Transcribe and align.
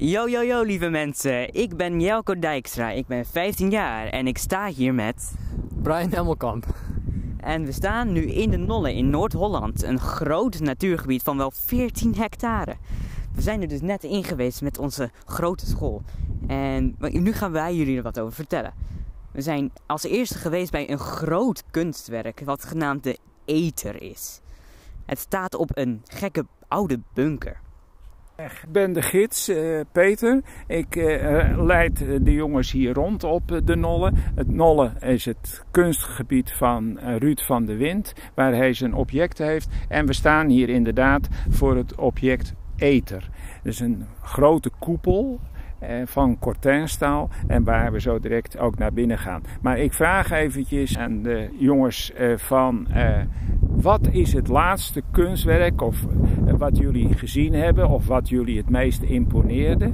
Yo, 0.00 0.28
yo, 0.28 0.42
yo, 0.42 0.62
lieve 0.62 0.88
mensen. 0.88 1.54
Ik 1.54 1.76
ben 1.76 2.00
Jelko 2.00 2.38
Dijkstra. 2.38 2.90
Ik 2.90 3.06
ben 3.06 3.26
15 3.26 3.70
jaar 3.70 4.06
en 4.06 4.26
ik 4.26 4.38
sta 4.38 4.66
hier 4.66 4.94
met... 4.94 5.34
Brian 5.82 6.10
Hemmelkamp. 6.10 6.66
En 7.36 7.64
we 7.64 7.72
staan 7.72 8.12
nu 8.12 8.20
in 8.20 8.50
de 8.50 8.56
Nolle 8.56 8.94
in 8.94 9.10
Noord-Holland. 9.10 9.82
Een 9.82 10.00
groot 10.00 10.60
natuurgebied 10.60 11.22
van 11.22 11.36
wel 11.36 11.50
14 11.50 12.14
hectare. 12.14 12.76
We 13.34 13.42
zijn 13.42 13.62
er 13.62 13.68
dus 13.68 13.80
net 13.80 14.04
in 14.04 14.24
geweest 14.24 14.62
met 14.62 14.78
onze 14.78 15.10
grote 15.24 15.66
school. 15.66 16.02
En 16.46 16.96
nu 16.98 17.32
gaan 17.32 17.52
wij 17.52 17.74
jullie 17.74 17.96
er 17.96 18.02
wat 18.02 18.20
over 18.20 18.34
vertellen. 18.34 18.74
We 19.32 19.42
zijn 19.42 19.72
als 19.86 20.02
eerste 20.02 20.38
geweest 20.38 20.70
bij 20.70 20.90
een 20.90 20.98
groot 20.98 21.62
kunstwerk, 21.70 22.42
wat 22.44 22.64
genaamd 22.64 23.04
de 23.04 23.18
Eter 23.44 24.02
is. 24.02 24.40
Het 25.06 25.18
staat 25.18 25.54
op 25.54 25.70
een 25.74 26.02
gekke 26.04 26.46
oude 26.68 27.00
bunker. 27.14 27.60
Ik 28.42 28.64
ben 28.68 28.92
de 28.92 29.02
gids, 29.02 29.48
uh, 29.48 29.80
Peter. 29.92 30.40
Ik 30.66 30.96
uh, 30.96 31.64
leid 31.64 31.98
de 31.98 32.32
jongens 32.32 32.72
hier 32.72 32.92
rond 32.92 33.24
op 33.24 33.60
de 33.64 33.76
Nolle. 33.76 34.12
Het 34.34 34.48
Nolle 34.48 34.92
is 35.00 35.24
het 35.24 35.64
kunstgebied 35.70 36.52
van 36.52 36.98
Ruud 36.98 37.40
van 37.40 37.64
de 37.64 37.76
Wind, 37.76 38.14
waar 38.34 38.54
hij 38.54 38.72
zijn 38.72 38.94
objecten 38.94 39.46
heeft. 39.46 39.68
En 39.88 40.06
we 40.06 40.12
staan 40.12 40.48
hier 40.48 40.68
inderdaad 40.68 41.28
voor 41.48 41.76
het 41.76 41.94
object 41.94 42.54
Eter. 42.76 43.30
Dus 43.62 43.80
een 43.80 44.06
grote 44.22 44.70
koepel 44.78 45.40
van 46.04 46.38
cortinstaal 46.38 47.30
en 47.46 47.64
waar 47.64 47.92
we 47.92 48.00
zo 48.00 48.18
direct 48.18 48.58
ook 48.58 48.78
naar 48.78 48.92
binnen 48.92 49.18
gaan. 49.18 49.42
Maar 49.62 49.78
ik 49.78 49.92
vraag 49.92 50.30
eventjes 50.30 50.98
aan 50.98 51.22
de 51.22 51.48
jongens 51.58 52.12
van 52.36 52.86
wat 53.88 54.08
is 54.10 54.32
het 54.32 54.48
laatste 54.48 55.02
kunstwerk 55.10 55.82
of 55.82 56.04
eh, 56.46 56.54
wat 56.54 56.76
jullie 56.76 57.14
gezien 57.14 57.52
hebben 57.52 57.88
of 57.88 58.06
wat 58.06 58.28
jullie 58.28 58.56
het 58.56 58.70
meest 58.70 59.02
imponeerde? 59.02 59.92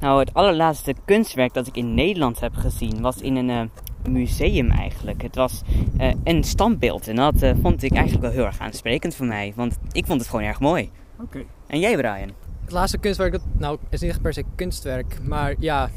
Nou, 0.00 0.20
het 0.20 0.34
allerlaatste 0.34 0.94
kunstwerk 1.04 1.54
dat 1.54 1.66
ik 1.66 1.76
in 1.76 1.94
Nederland 1.94 2.40
heb 2.40 2.54
gezien 2.54 3.00
was 3.00 3.20
in 3.20 3.36
een 3.36 3.48
uh, 3.48 4.12
museum 4.12 4.70
eigenlijk. 4.70 5.22
Het 5.22 5.34
was 5.34 5.62
uh, 6.00 6.12
een 6.24 6.44
standbeeld 6.44 7.08
en 7.08 7.16
dat 7.16 7.42
uh, 7.42 7.50
vond 7.62 7.82
ik 7.82 7.92
eigenlijk 7.92 8.22
wel 8.22 8.34
heel 8.34 8.44
erg 8.44 8.58
aansprekend 8.58 9.14
voor 9.14 9.26
mij, 9.26 9.52
want 9.56 9.78
ik 9.92 10.06
vond 10.06 10.20
het 10.20 10.30
gewoon 10.30 10.44
erg 10.44 10.60
mooi. 10.60 10.90
Oké. 11.20 11.42
En 11.66 11.80
jij 11.80 11.96
Brian? 11.96 12.30
Het 12.60 12.72
laatste 12.72 12.98
kunstwerk, 12.98 13.32
dat, 13.32 13.42
nou 13.58 13.78
is 13.88 14.00
niet 14.00 14.10
echt 14.10 14.22
per 14.22 14.32
se 14.32 14.44
kunstwerk, 14.54 15.18
maar 15.22 15.54
ja, 15.58 15.90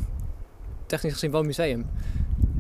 technisch 0.85 1.13
gezien 1.13 1.31
wel 1.31 1.39
een 1.39 1.45
museum. 1.45 1.85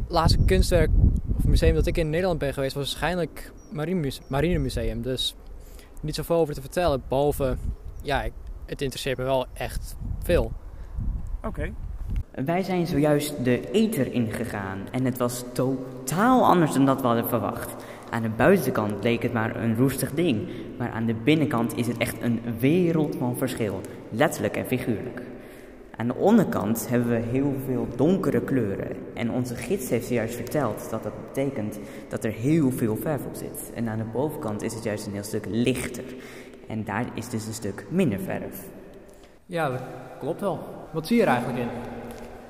Het 0.03 0.11
laatste 0.11 0.39
kunstwerk 0.45 0.89
of 1.37 1.45
museum 1.45 1.73
dat 1.73 1.87
ik 1.87 1.97
in 1.97 2.09
Nederland 2.09 2.39
ben 2.39 2.53
geweest 2.53 2.75
was 2.75 2.89
waarschijnlijk 2.89 3.51
Marinemuseum. 4.27 5.01
Dus 5.01 5.35
niet 6.01 6.15
zoveel 6.15 6.35
over 6.35 6.53
te 6.53 6.61
vertellen. 6.61 7.03
Behalve, 7.07 7.57
ja, 8.01 8.25
het 8.65 8.81
interesseert 8.81 9.17
me 9.17 9.23
wel 9.23 9.45
echt 9.53 9.95
veel. 10.23 10.51
Oké. 11.45 11.73
Wij 12.31 12.63
zijn 12.63 12.87
zojuist 12.87 13.43
de 13.43 13.71
eter 13.71 14.13
ingegaan 14.13 14.79
en 14.91 15.05
het 15.05 15.17
was 15.17 15.43
totaal 15.53 16.45
anders 16.45 16.73
dan 16.73 16.85
dat 16.85 17.01
we 17.01 17.07
hadden 17.07 17.27
verwacht. 17.27 17.75
Aan 18.09 18.21
de 18.21 18.29
buitenkant 18.29 19.03
leek 19.03 19.23
het 19.23 19.33
maar 19.33 19.55
een 19.55 19.75
roestig 19.75 20.13
ding, 20.13 20.49
maar 20.77 20.91
aan 20.91 21.05
de 21.05 21.13
binnenkant 21.13 21.77
is 21.77 21.87
het 21.87 21.97
echt 21.97 22.21
een 22.21 22.41
wereld 22.59 23.15
van 23.15 23.37
verschil, 23.37 23.81
letterlijk 24.09 24.57
en 24.57 24.65
figuurlijk. 24.65 25.21
Aan 25.95 26.07
de 26.07 26.15
onderkant 26.15 26.89
hebben 26.89 27.09
we 27.09 27.27
heel 27.31 27.53
veel 27.65 27.87
donkere 27.95 28.41
kleuren. 28.41 28.95
En 29.13 29.31
onze 29.31 29.55
gids 29.55 29.89
heeft 29.89 30.09
juist 30.09 30.35
verteld 30.35 30.89
dat 30.89 31.03
dat 31.03 31.13
betekent 31.27 31.79
dat 32.09 32.23
er 32.23 32.31
heel 32.31 32.71
veel 32.71 32.95
verf 32.95 33.25
op 33.25 33.35
zit. 33.35 33.71
En 33.73 33.89
aan 33.89 33.97
de 33.97 34.03
bovenkant 34.03 34.61
is 34.61 34.73
het 34.73 34.83
juist 34.83 35.05
een 35.05 35.13
heel 35.13 35.23
stuk 35.23 35.45
lichter. 35.49 36.03
En 36.67 36.83
daar 36.83 37.05
is 37.13 37.29
dus 37.29 37.47
een 37.47 37.53
stuk 37.53 37.85
minder 37.89 38.19
verf. 38.19 38.63
Ja, 39.45 39.69
dat 39.69 39.81
klopt 40.19 40.41
wel. 40.41 40.59
Wat 40.91 41.07
zie 41.07 41.17
je 41.17 41.21
er 41.21 41.27
eigenlijk 41.27 41.59
in? 41.59 41.69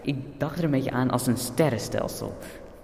Ik 0.02 0.16
dacht 0.38 0.58
er 0.58 0.64
een 0.64 0.72
beetje 0.72 0.92
aan 0.92 1.10
als 1.10 1.28
een 1.28 1.38
sterrenstelsel. 1.38 2.38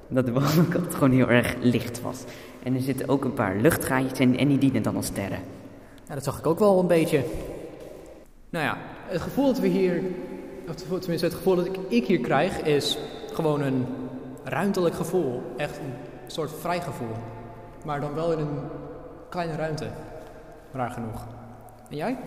Dat 0.08 0.26
de 0.26 0.32
bovenkant 0.32 0.94
gewoon 0.94 1.12
heel 1.12 1.30
erg 1.30 1.56
licht 1.62 2.02
was. 2.02 2.24
En 2.64 2.76
er 2.76 2.82
zitten 2.82 3.10
ook 3.10 3.24
een 3.24 3.34
paar 3.34 3.56
luchtgaatjes 3.56 4.20
in 4.20 4.38
en 4.38 4.48
die 4.48 4.58
dienen 4.58 4.84
dan 4.84 4.96
als 4.96 5.06
sterren. 5.06 5.40
Ja, 6.08 6.14
dat 6.14 6.24
zag 6.24 6.40
ik 6.40 6.48
ook 6.48 6.60
wel 6.60 6.80
een 6.80 6.88
beetje. 6.88 7.24
Nou 8.50 8.66
ja, 8.66 8.78
het 9.08 9.22
gevoel 9.22 9.46
dat 9.46 9.60
we 9.60 9.68
hier 9.68 10.02
tenminste 10.76 11.26
het 11.26 11.36
gevoel 11.36 11.56
dat 11.56 11.66
ik, 11.66 11.78
ik 11.88 12.06
hier 12.06 12.20
krijg, 12.20 12.62
is 12.62 12.98
gewoon 13.34 13.62
een 13.62 13.86
ruimtelijk 14.44 14.96
gevoel. 14.96 15.42
Echt 15.58 15.78
een 15.78 15.94
soort 16.28 16.52
vrij 16.60 16.82
gevoel. 16.82 17.16
Maar 17.86 18.00
dan 18.02 18.14
wel 18.14 18.32
in 18.32 18.40
een 18.40 18.60
kleine 19.30 19.56
ruimte. 19.56 19.88
Raar 20.72 20.92
genoeg. 20.92 21.26
En 21.90 21.96
jij? 21.96 22.18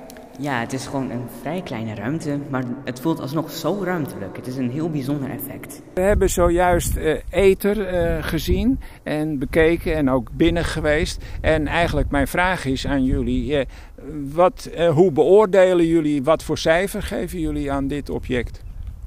Ja, 0.41 0.61
het 0.61 0.73
is 0.73 0.87
gewoon 0.87 1.11
een 1.11 1.29
vrij 1.41 1.63
kleine 1.63 1.95
ruimte, 1.95 2.39
maar 2.51 2.65
het 2.85 3.01
voelt 3.01 3.21
alsnog 3.21 3.51
zo 3.51 3.81
ruimtelijk. 3.85 4.37
Het 4.37 4.47
is 4.47 4.57
een 4.57 4.71
heel 4.71 4.91
bijzonder 4.91 5.31
effect. 5.31 5.83
We 5.95 6.01
hebben 6.01 6.31
zojuist 6.31 6.97
uh, 6.97 7.19
Ether 7.31 7.95
uh, 8.17 8.25
gezien 8.25 8.81
en 9.03 9.39
bekeken 9.39 9.95
en 9.95 10.11
ook 10.11 10.31
binnen 10.33 10.65
geweest. 10.65 11.25
En 11.41 11.67
eigenlijk 11.67 12.11
mijn 12.11 12.29
vraag 12.29 12.65
is 12.65 12.87
aan 12.87 13.05
jullie, 13.05 13.53
uh, 13.53 13.65
wat, 14.35 14.71
hoe 14.95 15.13
beoordelen 15.13 15.87
jullie, 15.87 16.23
wat 16.23 16.43
voor 16.43 16.59
cijfer 16.59 17.03
geven 17.03 17.41
jullie 17.41 17.73
aan 17.73 17.87
dit 17.87 18.11
object? 18.11 18.63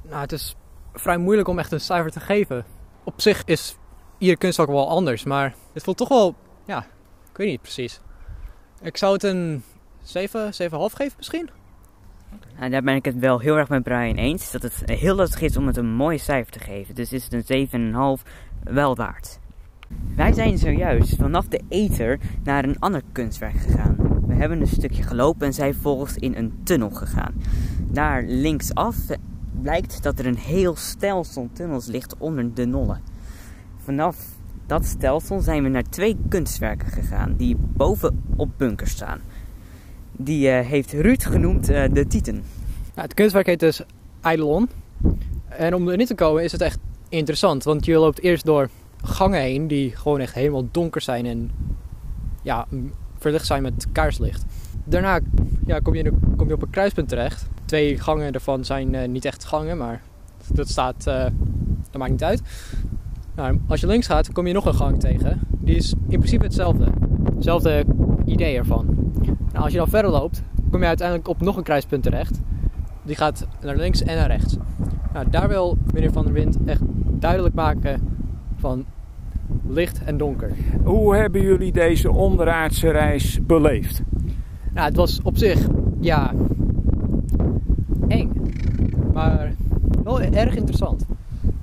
Nou, 0.10 0.22
het 0.22 0.32
is 0.32 0.56
vrij 0.94 1.18
moeilijk 1.18 1.48
om 1.48 1.60
echt 1.60 1.72
een 1.72 1.82
cijfer 1.82 2.12
te 2.12 2.20
geven. 2.20 2.66
Op 3.04 3.22
zich 3.22 3.44
is 3.46 3.78
ieder 4.18 4.38
kunstwerk 4.38 4.70
wel 4.70 4.90
anders, 4.90 5.24
maar 5.24 5.56
het 5.74 5.84
voelt 5.84 5.98
toch 5.98 6.10
wel, 6.10 6.36
ja, 6.66 6.86
ik 7.32 7.38
weet 7.38 7.48
niet 7.48 7.62
precies. 7.62 8.00
Ik 8.82 8.98
zou 8.98 9.14
het 9.14 9.24
een 9.24 9.64
7, 10.04 10.52
7,5 10.52 10.70
geven 10.70 11.14
misschien? 11.18 11.50
Nou, 12.58 12.70
daar 12.70 12.84
ben 12.84 12.96
ik 12.96 13.06
het 13.06 13.20
wel 13.20 13.40
heel 13.40 13.58
erg 13.58 13.70
met 13.70 13.84
Brian 13.84 14.16
eens. 14.16 14.52
Dat 14.52 14.62
het 14.62 14.84
heel 14.86 15.16
lastig 15.16 15.42
is 15.42 15.58
om 15.58 15.68
het 15.68 15.78
een 15.78 15.94
mooi 15.94 16.18
cijfer 16.18 16.52
te 16.52 16.60
geven. 16.60 16.96
Dus 16.96 17.14
is 17.14 17.28
het 17.30 17.50
een 17.50 18.18
7,5 18.18 18.24
wel 18.64 18.96
waard. 18.96 19.40
Wij 20.16 20.34
zijn 20.34 20.58
zojuist 20.58 21.16
vanaf 21.16 21.48
de 21.48 21.62
Ether 21.70 22.20
naar 22.44 22.64
een 22.64 22.80
ander 22.80 23.02
kunstwerk 23.12 23.58
gegaan. 23.58 23.96
We 24.28 24.34
hebben 24.34 24.62
een 24.62 24.68
stukje 24.68 25.04
gelopen 25.04 25.48
en 25.48 25.54
zijn 25.54 25.74
vervolgens 25.74 26.16
in 26.16 26.36
een 26.36 26.60
tunnel 26.64 26.90
gegaan. 26.90 27.34
Daar 27.80 28.24
linksaf 28.24 28.98
blijkt 29.62 30.04
dat 30.04 30.20
er 30.20 30.26
een 30.26 30.38
heel 30.38 30.76
stelsel 30.76 31.50
tunnels 31.54 31.86
ligt 31.86 32.18
onder 32.18 32.54
de 32.54 32.66
Nolle. 32.66 32.98
Vanaf 33.78 34.18
dat 34.66 34.86
stelsel 34.86 35.40
zijn 35.40 35.64
we 35.64 35.70
naar 35.70 35.90
twee 35.90 36.18
kunstwerken 36.30 36.88
gegaan 36.88 37.36
die 37.36 37.56
boven 37.58 38.24
op 38.36 38.50
bunkers 38.58 38.92
staan. 38.92 39.20
Die 40.18 40.48
uh, 40.48 40.60
heeft 40.60 40.94
Ruud 40.94 41.24
genoemd 41.24 41.70
uh, 41.70 41.84
de 41.92 42.08
Titan. 42.08 42.34
Nou, 42.34 43.08
het 43.08 43.14
kunstwerk 43.14 43.46
heet 43.46 43.60
dus 43.60 43.82
Eidolon. 44.22 44.70
En 45.50 45.76
om 45.76 45.90
erin 45.90 46.06
te 46.06 46.16
komen 46.16 46.44
is 46.44 46.52
het 46.52 46.62
echt 46.62 46.80
interessant. 47.10 47.64
Want 47.64 47.86
je 47.86 47.98
loopt 47.98 48.22
eerst 48.22 48.46
door 48.46 48.70
gangen 49.04 49.42
heen 49.42 49.68
die 49.68 49.96
gewoon 49.96 50.20
echt 50.20 50.34
helemaal 50.34 50.68
donker 50.72 51.02
zijn 51.02 51.26
en 51.26 51.52
ja, 52.42 52.68
verlicht 53.18 53.46
zijn 53.46 53.62
met 53.62 53.88
kaarslicht. 53.92 54.46
Daarna 54.86 55.20
ja, 55.66 55.80
kom, 55.80 55.96
je, 55.96 56.14
kom 56.38 56.48
je 56.48 56.54
op 56.54 56.62
een 56.62 56.70
kruispunt 56.70 57.10
terecht. 57.10 57.48
Twee 57.66 58.00
gangen 58.00 58.32
daarvan 58.32 58.66
zijn 58.66 58.94
uh, 58.94 59.08
niet 59.08 59.26
echt 59.26 59.46
gangen, 59.46 59.78
maar 59.78 60.02
dat 60.54 60.70
staat, 60.70 61.04
dat 61.04 61.98
maakt 61.98 62.12
niet 62.12 62.24
uit. 62.24 62.42
Nou, 63.36 63.60
als 63.68 63.80
je 63.80 63.88
links 63.88 64.08
gaat, 64.08 64.32
kom 64.32 64.48
je 64.48 64.54
nog 64.54 64.66
een 64.66 64.76
gang 64.76 65.00
tegen. 65.00 65.42
Die 65.50 65.76
is 65.76 65.94
in 66.08 66.18
principe 66.18 66.44
hetzelfde. 66.44 66.88
Hetzelfde 67.36 67.86
idee 68.26 68.58
ervan. 68.58 69.03
Nou, 69.26 69.64
als 69.64 69.72
je 69.72 69.78
dan 69.78 69.88
verder 69.88 70.12
loopt, 70.12 70.44
kom 70.72 70.82
je 70.82 70.88
uiteindelijk 70.88 71.28
op 71.28 71.42
nog 71.42 71.58
een 71.58 71.64
kruispunt 71.64 72.04
terecht. 72.04 72.42
Die 73.04 73.16
gaat 73.16 73.48
naar 73.62 73.76
links 73.76 74.04
en 74.04 74.16
naar 74.16 74.28
rechts. 74.28 74.58
Nou, 75.14 75.30
daar 75.30 75.48
wil 75.48 75.78
meneer 75.94 76.12
Van 76.12 76.24
der 76.24 76.34
Wind 76.34 76.58
echt 76.66 76.82
duidelijk 77.20 77.56
maken 77.56 78.02
van 78.58 78.86
licht 79.68 80.04
en 80.04 80.18
donker. 80.18 80.52
Hoe 80.84 81.16
hebben 81.16 81.42
jullie 81.42 81.72
deze 81.72 82.12
onderaardse 82.12 82.90
reis 82.90 83.40
beleefd? 83.46 84.02
Nou, 84.74 84.88
het 84.88 84.96
was 84.96 85.22
op 85.24 85.38
zich, 85.38 85.68
ja, 86.00 86.34
eng. 88.08 88.32
Maar 89.14 89.54
wel 90.04 90.22
erg 90.22 90.56
interessant. 90.56 91.06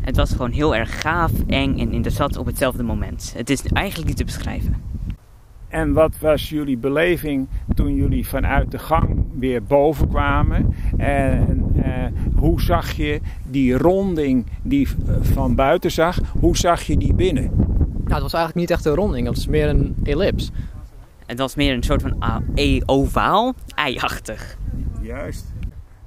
Het 0.00 0.16
was 0.16 0.30
gewoon 0.30 0.50
heel 0.50 0.74
erg 0.74 1.00
gaaf, 1.00 1.32
eng 1.46 1.78
en 1.78 1.92
interessant 1.92 2.36
op 2.36 2.46
hetzelfde 2.46 2.82
moment. 2.82 3.32
Het 3.36 3.50
is 3.50 3.62
eigenlijk 3.62 4.08
niet 4.08 4.16
te 4.16 4.24
beschrijven. 4.24 4.74
En 5.70 5.92
wat 5.92 6.18
was 6.18 6.48
jullie 6.48 6.78
beleving 6.78 7.48
toen 7.74 7.94
jullie 7.94 8.28
vanuit 8.28 8.70
de 8.70 8.78
gang 8.78 9.24
weer 9.38 9.62
boven 9.62 10.08
kwamen? 10.08 10.74
En 10.96 11.72
uh, 11.76 11.84
hoe 12.36 12.60
zag 12.60 12.92
je 12.92 13.20
die 13.48 13.78
ronding 13.78 14.46
die 14.62 14.88
van 15.20 15.54
buiten 15.54 15.90
zag, 15.90 16.18
hoe 16.40 16.56
zag 16.56 16.82
je 16.82 16.96
die 16.96 17.14
binnen? 17.14 17.50
Nou, 17.54 18.22
het 18.22 18.22
was 18.22 18.32
eigenlijk 18.32 18.54
niet 18.54 18.70
echt 18.70 18.84
een 18.84 18.94
ronding, 18.94 19.26
het 19.26 19.36
was 19.36 19.46
meer 19.46 19.68
een 19.68 19.96
ellips. 20.04 20.50
Het 21.26 21.38
was 21.38 21.54
meer 21.54 21.74
een 21.74 21.82
soort 21.82 22.02
van 22.02 22.44
e 22.54 22.80
ovaal, 22.86 23.54
eiachtig. 23.74 24.56
Juist. 25.00 25.54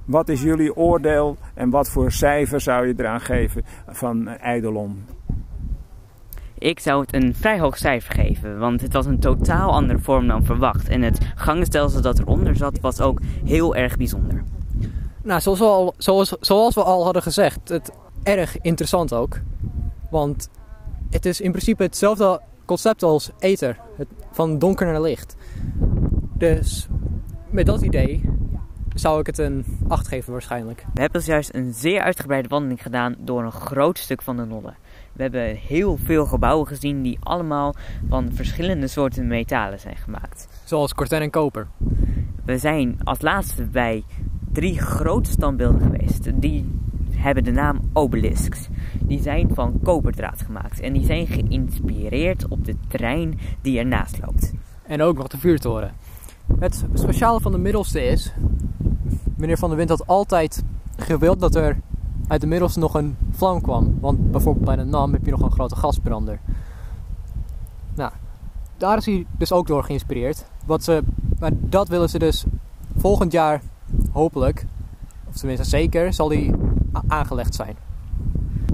Wat 0.04 0.28
is 0.28 0.42
jullie 0.42 0.76
oordeel 0.76 1.36
en 1.54 1.70
wat 1.70 1.90
voor 1.90 2.12
cijfer 2.12 2.60
zou 2.60 2.86
je 2.86 2.94
eraan 2.96 3.20
geven 3.20 3.64
van 3.86 4.28
Eidolon? 4.28 5.04
Ik 6.64 6.80
zou 6.80 7.00
het 7.00 7.14
een 7.14 7.34
vrij 7.34 7.60
hoog 7.60 7.76
cijfer 7.76 8.14
geven, 8.14 8.58
want 8.58 8.80
het 8.80 8.92
was 8.92 9.06
een 9.06 9.18
totaal 9.18 9.72
andere 9.72 9.98
vorm 9.98 10.26
dan 10.26 10.44
verwacht. 10.44 10.88
En 10.88 11.02
het 11.02 11.18
gangenstelsel 11.34 12.00
dat 12.00 12.18
eronder 12.18 12.56
zat 12.56 12.80
was 12.80 13.00
ook 13.00 13.20
heel 13.44 13.76
erg 13.76 13.96
bijzonder. 13.96 14.42
Nou, 15.22 15.40
zoals 15.40 15.58
we, 15.58 15.64
al, 15.64 15.94
zoals, 15.98 16.36
zoals 16.40 16.74
we 16.74 16.82
al 16.82 17.04
hadden 17.04 17.22
gezegd, 17.22 17.68
het 17.68 17.92
erg 18.22 18.60
interessant 18.60 19.12
ook. 19.12 19.40
Want 20.10 20.48
het 21.10 21.26
is 21.26 21.40
in 21.40 21.50
principe 21.50 21.82
hetzelfde 21.82 22.40
concept 22.64 23.02
als 23.02 23.30
ether, 23.38 23.78
het, 23.96 24.08
van 24.30 24.58
donker 24.58 24.86
naar 24.86 25.00
licht. 25.00 25.36
Dus 26.34 26.88
met 27.50 27.66
dat 27.66 27.82
idee 27.82 28.22
zou 28.94 29.20
ik 29.20 29.26
het 29.26 29.38
een 29.38 29.64
8 29.88 30.08
geven 30.08 30.32
waarschijnlijk. 30.32 30.84
We 30.94 31.00
hebben 31.00 31.20
dus 31.20 31.28
juist 31.28 31.54
een 31.54 31.72
zeer 31.72 32.00
uitgebreide 32.00 32.48
wandeling 32.48 32.82
gedaan 32.82 33.14
door 33.18 33.42
een 33.42 33.52
groot 33.52 33.98
stuk 33.98 34.22
van 34.22 34.36
de 34.36 34.44
Nolle. 34.44 34.74
We 35.12 35.22
hebben 35.22 35.56
heel 35.56 35.96
veel 35.96 36.26
gebouwen 36.26 36.66
gezien 36.66 37.02
die 37.02 37.18
allemaal 37.22 37.74
van 38.08 38.30
verschillende 38.32 38.86
soorten 38.86 39.26
metalen 39.26 39.80
zijn 39.80 39.96
gemaakt. 39.96 40.48
Zoals 40.64 40.94
korten 40.94 41.20
en 41.20 41.30
koper. 41.30 41.66
We 42.44 42.58
zijn 42.58 42.98
als 43.04 43.20
laatste 43.20 43.62
bij 43.62 44.04
drie 44.52 44.80
grote 44.80 45.30
standbeelden 45.30 45.80
geweest. 45.80 46.40
Die 46.40 46.80
hebben 47.10 47.44
de 47.44 47.52
naam 47.52 47.80
obelisks. 47.92 48.68
Die 49.00 49.22
zijn 49.22 49.54
van 49.54 49.80
koperdraad 49.82 50.42
gemaakt 50.42 50.80
en 50.80 50.92
die 50.92 51.04
zijn 51.04 51.26
geïnspireerd 51.26 52.48
op 52.48 52.64
de 52.64 52.76
trein 52.88 53.38
die 53.60 53.78
ernaast 53.78 54.18
loopt. 54.20 54.52
En 54.82 55.02
ook 55.02 55.16
nog 55.16 55.28
de 55.28 55.38
vuurtoren. 55.38 55.92
Het 56.58 56.84
speciale 56.94 57.40
van 57.40 57.52
de 57.52 57.58
middelste 57.58 58.04
is, 58.04 58.32
meneer 59.36 59.58
Van 59.58 59.68
der 59.68 59.78
Wind 59.78 59.90
had 59.90 60.06
altijd 60.06 60.64
gewild 60.96 61.40
dat 61.40 61.54
er 61.54 61.80
uit 62.28 62.40
de 62.40 62.46
middelste 62.46 62.78
nog 62.78 62.94
een 62.94 63.16
vlam 63.30 63.60
kwam. 63.60 63.98
Want 64.00 64.30
bijvoorbeeld 64.30 64.64
bij 64.64 64.76
de 64.76 64.84
NAM 64.84 65.12
heb 65.12 65.24
je 65.24 65.30
nog 65.30 65.40
een 65.40 65.50
grote 65.50 65.76
gasbrander. 65.76 66.38
Nou, 67.94 68.12
daar 68.76 68.96
is 68.96 69.06
hij 69.06 69.26
dus 69.38 69.52
ook 69.52 69.66
door 69.66 69.84
geïnspireerd. 69.84 70.46
Wat 70.66 70.84
ze, 70.84 71.02
maar 71.38 71.50
dat 71.54 71.88
willen 71.88 72.08
ze 72.08 72.18
dus 72.18 72.44
volgend 72.96 73.32
jaar 73.32 73.62
hopelijk, 74.12 74.66
of 75.28 75.36
tenminste 75.36 75.66
zeker, 75.66 76.12
zal 76.12 76.28
die 76.28 76.54
aangelegd 77.06 77.54
zijn. 77.54 77.76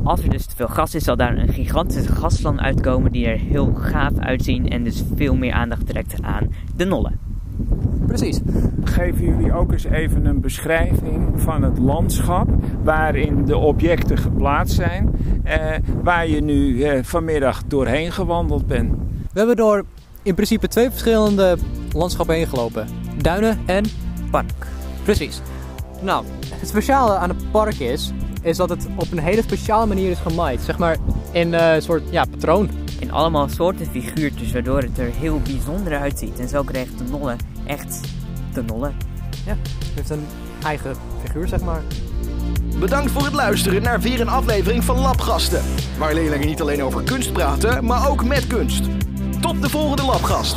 Als 0.03 0.21
er 0.21 0.31
dus 0.31 0.47
te 0.47 0.57
veel 0.57 0.69
gas 0.69 0.95
is, 0.95 1.05
zal 1.05 1.17
daar 1.17 1.39
een 1.39 1.53
gigantische 1.53 2.13
gasvlam 2.13 2.59
uitkomen 2.59 3.13
die 3.13 3.27
er 3.27 3.39
heel 3.39 3.75
gaaf 3.75 4.19
uitzien 4.19 4.69
en 4.69 4.85
dus 4.85 5.03
veel 5.15 5.37
meer 5.37 5.53
aandacht 5.53 5.87
trekt 5.87 6.23
aan 6.23 6.49
de 6.77 6.85
nollen. 6.85 7.30
Precies. 8.11 8.41
Geven 8.85 9.25
jullie 9.25 9.53
ook 9.53 9.73
eens 9.73 9.85
even 9.85 10.25
een 10.25 10.41
beschrijving 10.41 11.41
van 11.41 11.63
het 11.63 11.79
landschap 11.79 12.49
waarin 12.83 13.45
de 13.45 13.57
objecten 13.57 14.19
geplaatst 14.19 14.75
zijn, 14.75 15.11
eh, 15.45 15.77
waar 16.03 16.29
je 16.29 16.41
nu 16.41 16.83
eh, 16.83 17.03
vanmiddag 17.03 17.63
doorheen 17.67 18.13
gewandeld 18.13 18.67
bent. 18.67 18.93
We 19.33 19.39
hebben 19.39 19.57
door 19.57 19.85
in 20.23 20.35
principe 20.35 20.69
twee 20.69 20.91
verschillende 20.91 21.57
landschappen 21.93 22.35
heen 22.35 22.47
gelopen. 22.47 22.87
Duinen 23.17 23.59
en 23.67 23.85
Park. 24.31 24.67
Precies. 25.03 25.41
Nou, 26.03 26.25
het 26.55 26.69
speciale 26.69 27.15
aan 27.15 27.29
het 27.29 27.51
park 27.51 27.79
is, 27.79 28.13
is 28.43 28.57
dat 28.57 28.69
het 28.69 28.89
op 28.97 29.13
een 29.13 29.19
hele 29.19 29.43
speciale 29.43 29.87
manier 29.87 30.11
is 30.11 30.19
gemaaid. 30.19 30.61
Zeg 30.61 30.79
maar 30.79 30.97
in 31.33 31.55
eh, 31.55 31.75
een 31.75 31.83
soort 31.83 32.03
ja, 32.11 32.25
patroon. 32.31 32.71
In 33.01 33.13
allemaal 33.13 33.49
soorten 33.49 33.87
figuurtjes, 33.87 34.53
waardoor 34.53 34.83
het 34.83 34.99
er 34.99 35.11
heel 35.15 35.41
bijzonder 35.41 35.99
uitziet. 35.99 36.39
En 36.39 36.49
zo 36.49 36.63
krijgt 36.63 36.99
de 36.99 37.05
nolle 37.11 37.37
echt 37.71 38.01
de 38.53 38.63
nolle. 38.63 38.93
Ja, 39.47 39.57
het 39.79 39.93
heeft 39.95 40.11
een 40.11 40.27
eigen 40.63 40.97
figuur, 41.25 41.49
zeg 41.49 41.61
maar. 41.61 41.83
Bedankt 42.79 43.11
voor 43.11 43.25
het 43.25 43.33
luisteren 43.33 43.83
naar 43.83 44.01
weer 44.01 44.21
een 44.21 44.29
aflevering 44.29 44.85
van 44.85 44.99
Labgasten. 44.99 45.63
Waar 45.99 46.15
leerlingen 46.15 46.47
niet 46.47 46.61
alleen 46.61 46.83
over 46.83 47.03
kunst 47.03 47.33
praten, 47.33 47.85
maar 47.85 48.09
ook 48.09 48.25
met 48.25 48.47
kunst. 48.47 48.85
Tot 49.41 49.63
de 49.63 49.69
volgende 49.69 50.03
Labgast. 50.03 50.57